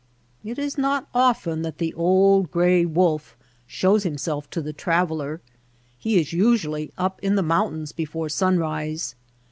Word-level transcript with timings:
It 0.43 0.57
is 0.57 0.79
not 0.79 1.07
often 1.13 1.61
that 1.61 1.77
the 1.77 1.93
old 1.93 2.49
gray 2.49 2.85
wolf 2.85 3.37
shows 3.67 4.01
himself 4.01 4.49
to 4.49 4.59
the 4.59 4.73
traveller. 4.73 5.41
He 5.99 6.19
is 6.19 6.33
usually 6.33 6.91
up 6.97 7.19
in 7.21 7.35
the 7.35 7.43
mountains 7.43 7.91
before 7.91 8.27
sunrise. 8.27 9.13